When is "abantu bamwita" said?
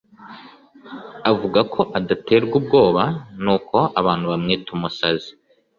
3.99-4.69